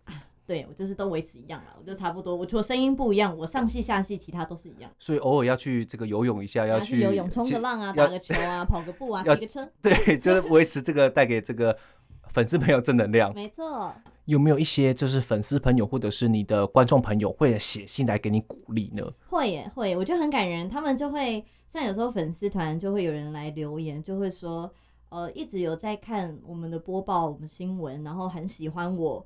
[0.45, 2.35] 对，我就是都维持一样了，我就差不多。
[2.35, 4.91] 我除了声音不一样，我上戏下戏，其他都是一样。
[4.99, 9.71] 所以偶尔要去这个游泳一下，要去，去游泳、冲个浪啊，打个球啊，跑个步啊， 骑个车。
[9.81, 11.77] 对，就是维持这个带给这个
[12.29, 13.33] 粉丝朋友正能量。
[13.35, 13.95] 没错。
[14.27, 19.03] 有没有一些就是粉丝朋友或者是你的观众朋友会写信来给你鼓励呢？
[19.29, 20.69] 会耶，会，我觉得很感人。
[20.69, 24.73] 他们就会像有时候粉丝团就会有人来留言，就会说，
[25.09, 29.25] 呃，一直有在看我们的播报，我们新闻，然后很喜欢我。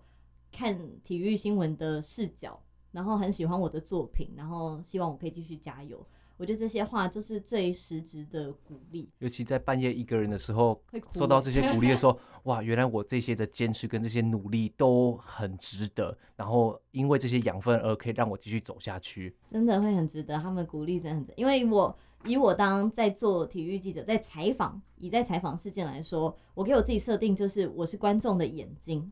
[0.52, 2.60] 看体育新闻的视角，
[2.92, 6.06] 然后很喜欢我的作品，然后希望我可以继续加油。
[6.38, 9.08] 我觉得这些话就是最实质的鼓励。
[9.20, 10.78] 尤其在半夜一个人的时候，
[11.14, 16.14] 受到这些鼓励的时候， 哇，原来我这些的坚持跟这些努力都很值得。
[16.36, 20.38] 然后因为这些养分而可以让我继续走下去，真的会很值得。
[20.38, 29.10] 他们鼓励真的很值得，因为我以我当在做体育记者，在采访，以在采访事件来说，我给我自己设定就是我是观众的眼睛。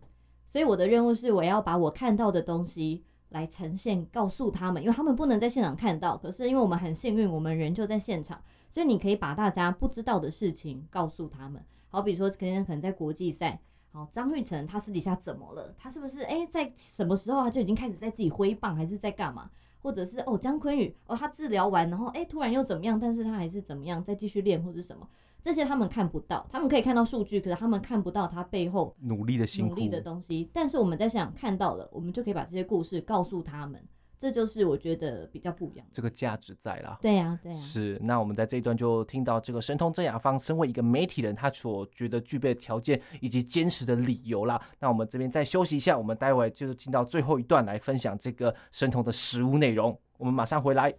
[0.55, 6.17] 所以我的任务是，我要把我看到的东西来呈现，告诉他们，因为他们不能在现场看到。
[6.17, 8.40] 可是因为我们很幸运，我们人就在现场，
[8.71, 11.61] 所以你可以把大家不知道的事情告诉他们。
[11.88, 15.75] 好比说，可能可能在国际赛，好，张玉成他私底下怎么了？
[15.77, 19.51] 他是不是诶、在什么时候他就已经开始在自己挥棒，还是在干嘛？
[19.83, 22.97] 或者是哦，江坤宇哦，他治疗完，然后诶、突然又怎么样？
[23.01, 25.09] 但是他还是怎么样，再继续练或者什么？
[25.45, 30.49] 这些他们看不到，他们可以看到数据，可是他们看不到他背后努力的辛苦、努力的东西。
[30.55, 33.79] 但是我们在想看到了，我们就可以把这些故事告诉他们。
[34.19, 36.97] 这就是我觉得比较不一样，这个价值在啦。
[37.03, 37.61] 对呀、啊，对呀、啊。
[37.61, 44.59] 是，那我们在这一段就听到这个神通郑雅芳身为一个媒体人，他所觉得具备的条件以及坚持的理由啦。
[44.79, 49.95] 那我们这边再休息一下，我们待会就进到最后一段来分享这个神童的实物内容。
[50.17, 50.95] 我们马上回来。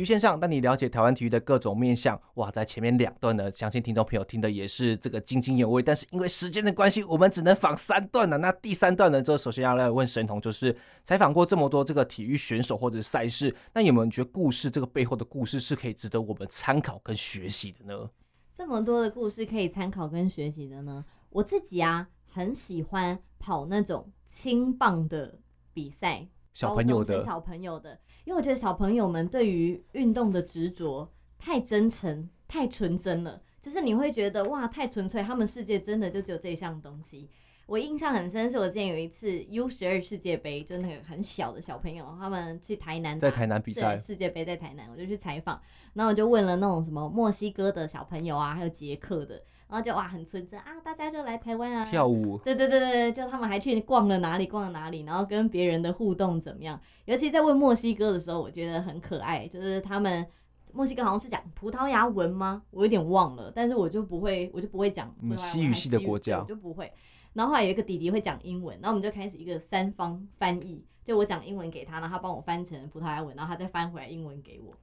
[0.00, 2.18] 体育线上，带你了解台湾体育的各种面向。
[2.36, 5.82] 哇，在前面两段呢，相信听众朋友听的也是这个津津有味。
[5.82, 8.38] 但是因为时间的关系，我们只能访三段了。
[8.38, 18.08] 那第三段呢，就首先要来问神童，就是采访过这么多这个体育选手或者赛事，那有没有觉得故事这个背后的故事是可以值得我们参考跟学习的呢？
[18.56, 21.04] 这么多的故事可以参考跟学习的呢？
[21.28, 25.38] 我自己啊，很喜欢跑那种轻棒的
[25.74, 28.00] 比赛，小朋友的小朋友的。
[28.30, 37.28] 因为我觉得小朋友们对于运动的执着太真诚、太纯真了，就是你会觉得哇，太纯粹，他们世界真的就只有这一项东西。
[37.66, 45.60] 我印象很深，是我之前有一次 U 十二世界杯，就那个很小的小朋友，他们去台南，在台南比赛世界杯，在台南，我就去采访，
[45.94, 49.42] 然后我就问了那种什么墨西哥的小朋友啊，还有捷克的。
[49.70, 56.80] 然后就哇很纯真啊，大家就来台湾啊跳舞，对对对对，就他们还去逛了哪里逛了哪里，然后跟别人的互动怎么样？
[57.04, 60.26] 尤其在问墨西哥的时候，我觉得很可爱，就是他们
[60.72, 62.62] 墨西哥好像是讲葡萄牙文吗？
[62.70, 66.92] 我有点忘了，但是我就不会，我就不会讲西语系的国家，我就不会。
[67.32, 74.74] 然后后来有一个弟弟会讲英文，然后我们就开始一个三方翻译，就我讲英文给他，然后他帮我翻成葡萄牙文，然后他再翻回来英文给我。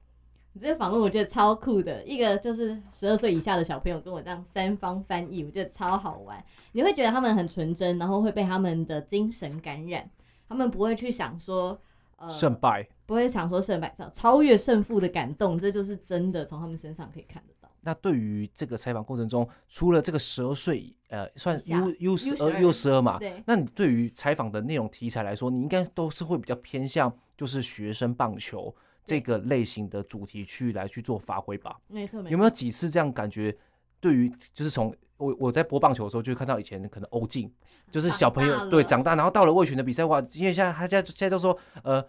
[0.60, 6.42] 这个访问我觉得超酷的，一个就是十二岁以下的小朋友跟我这样三方翻译，我觉得超好玩。
[6.72, 10.08] 你会觉得他们很纯真，然后会被他们的精神感染，
[10.48, 11.80] 他们不会去想说
[12.16, 17.68] 呃胜败，不会想说胜败，超越胜负的感动，这就是真的从他们身上可以看得到。
[17.80, 28.74] 那对于这个采访过程中，除了这个十二岁，呃，算 U U 十二 U 十二嘛，对，那你对于采访的内容题材来说，你应该都是会比较偏向就是学生棒球。
[29.08, 32.30] 这个类型的主题去来去做发挥吧，没错，没错。
[32.30, 33.56] 有没有几次这样感觉？
[34.00, 37.52] 对于就是从我我在播棒球的时候，就看到以前可能欧进，
[37.90, 40.20] 就是小朋友对长大，然后到了味全的比赛，哇！
[40.34, 42.04] 因为现在他现在现在都说呃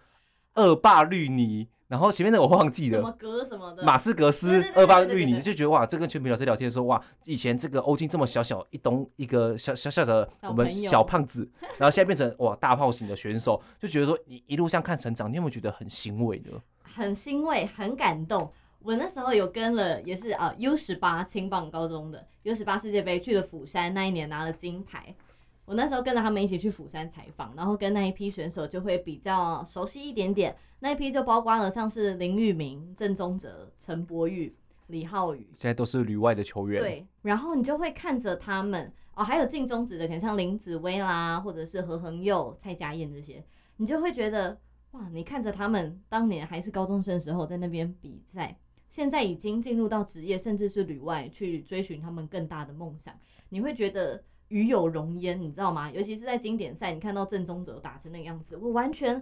[0.56, 16.52] 恶霸绿泥，然后前面的我忘记了什么格什么的马斯格斯恶霸绿泥，就觉得哇，这跟全民老师聊天的时候，哇，以前这个欧进这么小小一东一个小小小的我们小胖子，然后现在变成哇大炮型的选手，就觉得说你一路上看成长，你有没有觉得很欣慰呢？
[17.00, 18.52] 很欣慰，很感动。
[18.82, 25.16] 我那时候有跟了，也是啊 U 十八青棒高中的 U 十八世界杯去了釜山，那一年拿了金牌。
[25.64, 30.54] 我那时候跟着他们一起去釜山采访，然后跟那一批选手就会比较熟悉一点点。
[30.80, 34.54] 那一批就包括了像是林玉明、郑宗哲、陈柏宇、
[34.88, 36.82] 李浩宇，现在都是旅外的球员。
[36.82, 43.42] 对，然后你就会看着他们哦，还有进中职的，可能像林子薇啦，或者是何恒佑、蔡家燕这些，
[43.78, 44.58] 你就会觉得。
[44.92, 45.08] 哇！
[45.10, 48.58] 你看着他们当年还是高中生的时候在那边比赛，
[48.90, 53.14] 现在已经进入到职业，甚至是旅外去追寻他们更大的梦想，
[53.50, 55.92] 你会觉得与有荣焉，你知道吗？
[55.92, 59.22] 尤其是在经典赛，你看到郑宗哲打成那个样子，我完全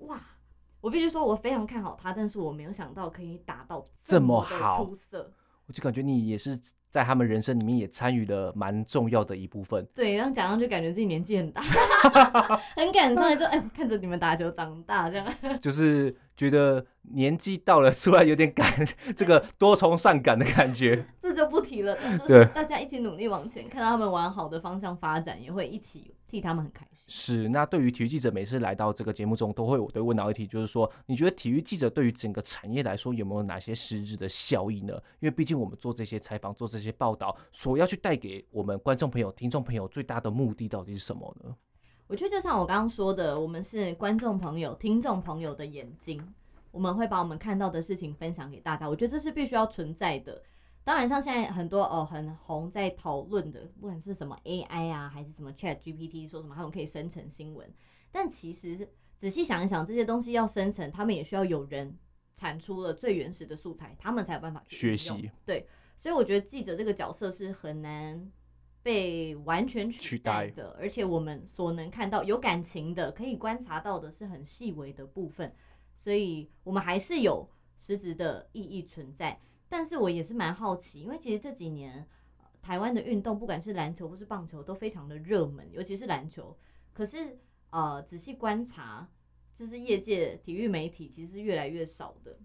[0.00, 0.20] 哇！
[0.80, 5.32] 我必须说，我非常看好他，但是我没有想到可以打到这么好出色。
[5.72, 6.60] 我就感觉你也是。
[6.92, 9.82] 在他们人生里面也参与了蛮重要的一部分。
[9.94, 11.62] 对，然后讲上去感觉自己年纪很大，
[12.76, 15.26] 很感伤，就哎，看着你们打球长大这样。
[15.58, 18.66] 就是觉得年纪到了，突然有点感
[19.16, 21.06] 这个多愁善感的感觉。
[21.22, 26.91] 这就不提了，就是大家一起努力往前，看到他们往好的方向发展，也会一起替他们很开心。
[27.14, 34.94] 是，那对于体育记者每次来到这个节目中，都会我都问到一题，就是说，你觉得体育记者对于整个产业来说，有没有哪些实质的效益呢？
[35.20, 41.54] 因为毕竟我们做这些采访、做这些报道，所要去带给我们观众朋友、听众朋友最大的目的到底是什么呢？
[42.06, 46.26] 我觉得就像我刚刚说的，我们是观众朋友、听众朋友的眼睛，
[46.70, 48.88] 我们会把我们看到的事情分享给大家。
[48.88, 50.42] 我觉得这是必须要存在的。
[50.84, 57.72] 当然，像现在很多哦很红在讨论的，不管是什么 AI 啊，还是什么 Chat GPT，说什么他们可以生成新闻，
[58.10, 61.96] 但其实仔细想一想，这些东西要生成，他们也需要有人
[62.34, 65.30] 产出了最原始的素材，他们才有办法去学习。
[65.46, 65.68] 对，
[65.98, 68.28] 所以我觉得记者这个角色是很难
[68.82, 75.54] 被完全取代的，而且我们所能看到有感情的，可以观察到的是很细微的部分，
[75.96, 79.38] 所以我们还是有实质的意义存在。
[79.72, 82.06] 但是我也是蛮好奇，因为其实这几年，
[82.36, 86.54] 呃、台湾的运动不管是篮球或是棒球都非常的热门，尤其是篮球。
[86.92, 87.38] 可是
[87.70, 89.08] 呃，仔细观察，
[89.54, 92.36] 就是业界体育媒体其实是越来越少的。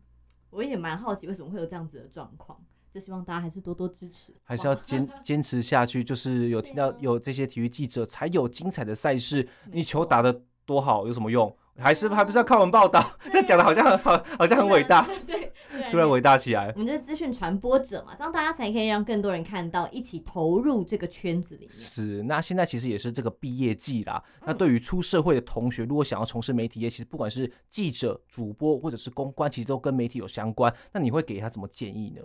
[0.51, 2.57] 我也蛮好奇为什么会有这样子的状况，
[2.89, 6.01] 就希望大家还是多多支持，还是要坚坚持下去。
[6.01, 11.53] 就是有听到有这些体育记者才有精彩的赛事，你球打得多好有什么用？
[11.77, 13.05] 还是还不是要看完报道？
[13.33, 15.05] 那讲的好像很好，好像很伟大。
[15.27, 15.51] 对。
[15.91, 16.71] 突然伟大起来。
[16.73, 21.71] 我们就是资讯传播者嘛，这样大家才可以让更多人看到，一起投入这个圈子里面。
[21.71, 24.23] 是，那现在其实也是这个毕业季啦。
[24.45, 30.73] 那对于出社会的同学，如果想要从事媒体业，其实不管是记者、主播或者是公关，其实都跟媒体有相关。
[30.91, 32.21] 那你会给他什么建议呢？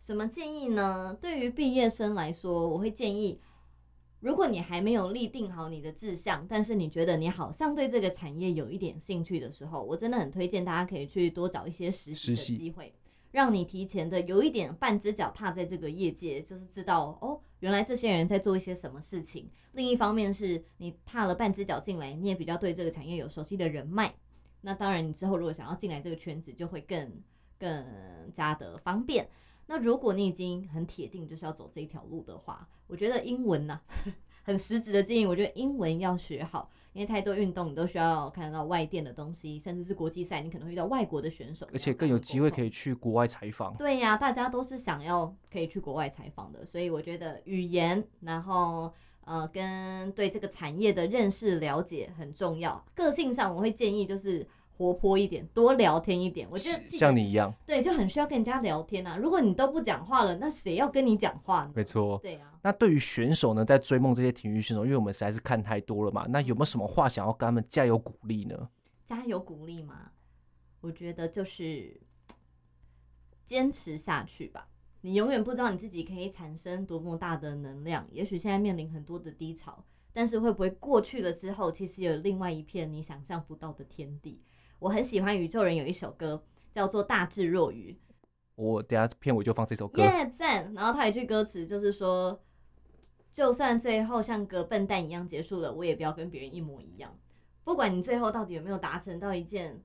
[0.00, 1.16] 什么建议呢？
[1.20, 3.40] 对于毕业生来说，我会建议，
[4.22, 12.94] 如果你还没有立定好你的志向，但是你觉得你好像对这个产业有一点兴趣的时候，我真的很推荐大家可以去多找一些实习的机会，
[13.32, 19.50] 让你提前的有一点半只脚踏在这个业界，就是知道哦，原来这些人在做一些什么事情。
[19.72, 24.14] 另一方面是你踏了半只脚进来，你也比较对这个产业有熟悉的人脉。
[24.60, 27.10] 那当然，你之后如果想要进来这个圈子，就会更
[27.58, 27.84] 更
[28.32, 29.28] 加的方便。
[29.72, 34.12] 那如果你已经很铁定就是要走这一条路的话，我觉得英文呢、啊，
[34.44, 43.74] 很实质的建议，我觉得英文要学好，因为太多运动你都需要看到外电的东西，甚至是国际赛，你可能会遇到外国的选手，而且更有机会可以去国外采访。
[43.78, 48.92] 对呀、啊，大家都是想要可以去国外采访的，所以我觉得语言，然后
[49.24, 52.84] 呃，跟对这个产业的认识了解很重要。
[52.94, 54.46] 个性上，我会建议就是。
[54.82, 56.48] 活泼一点，多聊天一点。
[56.50, 59.16] 我觉得像你一样，对，就很需要跟人家聊天啊。
[59.16, 61.72] 如果你都不讲话了，那谁要跟你讲话呢？
[61.76, 62.58] 没错，对啊。
[62.62, 66.26] 那对于选手呢，在追梦这些体育选手，因为我们实在是看太多了嘛。
[66.28, 68.68] 那有没有什么话想要跟他们加油鼓励呢？
[69.06, 70.10] 加油鼓励吗？
[70.80, 72.00] 我觉得就是
[73.46, 74.66] 坚持下去吧。
[75.00, 78.06] 你永远不知道你自己可以产生多么大的能量。
[78.10, 84.40] 也许现在面临很多的低潮，但是会不会过去了之后，其实有另外一片你想象不到的天地。
[84.82, 87.92] 我很喜欢宇宙人有一首歌叫做《大智若愚》，
[88.56, 90.02] 我等下片尾就放这首歌。
[90.02, 90.74] 耶赞！
[90.74, 92.42] 然后他有一句歌词就是说，
[93.32, 97.16] 就算最后像个笨蛋一样结束了，我也不要跟别人一模一样。
[97.62, 99.80] 不管你最后到底有没有达成到一件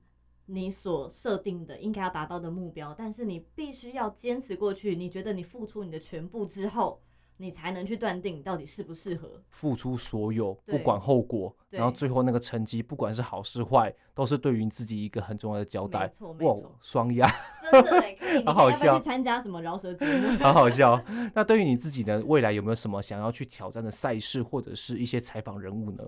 [0.46, 4.96] 你所设定的应该要达到的目标，但是你必须要坚持过去。
[4.96, 7.00] 你觉得你付出你的全部之后，
[7.40, 16.00] 你才能去断定到底适不适合付出所有，不管后果，然后最后那个成绩，不管是好是坏，都是对于你自己一个很重要的交代。
[16.00, 16.54] 没错，没错。
[16.54, 17.26] 哇，双压，
[17.70, 18.98] 真的 好好笑。
[18.98, 20.36] 去参加什么饶舌节目？
[20.42, 21.00] 好好笑。
[21.32, 22.20] 那对于你自己呢？
[22.26, 26.02] 未来有没有什么想要去挑战的赛事，或者是一些采访人物呢？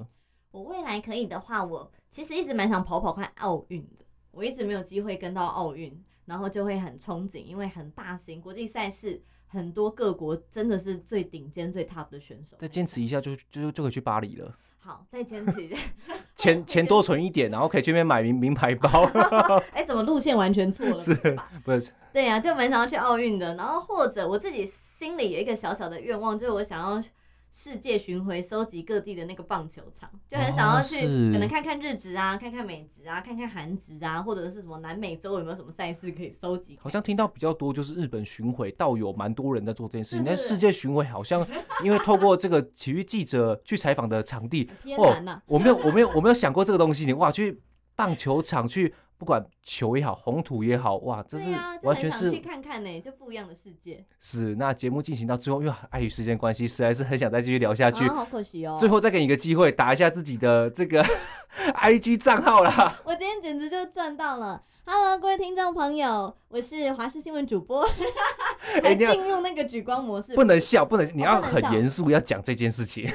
[0.51, 4.05] 我未来可以的话，我其实一直蛮想跑跑看奥运的。
[4.33, 9.23] 我一直没有机会跟到奥运，然后就会很憧憬，因为很大型国际赛事。
[9.51, 12.57] 很多各国真的是最顶尖、最 top 的选手。
[12.59, 14.57] 再坚持一下就，就就就可以去巴黎了。
[14.79, 15.69] 好，再坚持
[16.37, 18.89] 钱钱多存一点，然后可以去那边买名名牌包。
[19.75, 20.99] 哎、欸，怎么路线完全错了？
[20.99, 21.15] 是，
[21.65, 21.93] 不是？
[22.13, 23.55] 对呀、啊，就蛮想要去奥运的。
[23.57, 27.03] 然后或者我自己心里有一个小小的愿望，就是我想要。
[27.53, 31.01] 世界巡回收集各地的那个棒球场，就很想要去，
[31.33, 36.79] 可能看看日职啊，看看美职啊，看看韩职啊，或者是什么南美洲有没有什么赛事可以收集。
[36.81, 40.25] 好像听到比较多就是日本巡回，倒有蛮多人在做这件事情。
[40.25, 41.47] 但世界巡回好像
[41.85, 45.43] 因为透过这个体育记者去采访的场地，偏难呐、啊。
[45.47, 47.05] 我没有，我没有，我没有想过这个东西。
[47.05, 47.61] 你哇，去
[47.97, 48.95] 棒球场去。
[49.21, 51.45] 不管球也好，红土也好，哇，这是
[51.83, 54.03] 完全是去看看呢，就不一样的世界。
[54.19, 58.07] 是，那节目进行到最后，因为碍于时间关系，实在是很想再继续聊下去。
[58.07, 58.79] 啊，好可惜哦。
[58.81, 61.05] 最后再给你一个机会，打一下自己的这个
[61.77, 62.99] IG 账号啦。
[63.05, 64.63] 我今天简直就赚到了。
[64.87, 67.87] Hello，各位听众朋友，我是华视新闻主播。
[68.83, 73.07] 哎，进入那个举光模式，不能笑，不能，你要很严肃，要讲这件事情。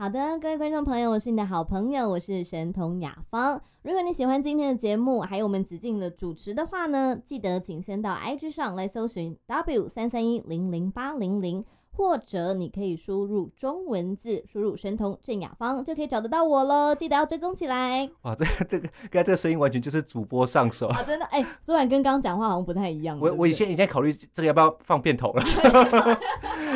[0.00, 3.60] 好的，各位观众朋友，我是你的好朋友，我是神童雅芳。
[3.82, 11.64] 如果你喜欢今天的节目，还有我们子敬的主持的话呢，记得请先到 IG 上来搜寻 W 三三一零零八零零。
[11.98, 16.94] 或者你可以输入中文字，输入神童郑雅芳就可以找得到我喽。
[16.94, 18.08] 记得要追踪起来。
[18.22, 21.02] 哇，这个、这个刚才这个声音完全就是主播上手啊！
[21.02, 23.18] 真的哎，昨晚跟刚刚讲话好像不太一样。
[23.20, 25.42] 我我以前以前考虑这个要不要放片头了。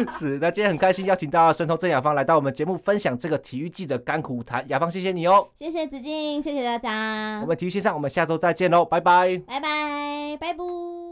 [0.10, 4.68] 是，那今天很开心邀请到神童郑雅芳来到我们节目分享这个体育记者甘苦谈。
[4.68, 5.48] 雅芳，谢谢你哦。
[5.54, 7.40] 谢谢子敬，谢谢大家。
[7.42, 9.40] 我们体育线上，我们下周再见喽，拜拜。
[9.46, 11.11] 拜拜，拜拜。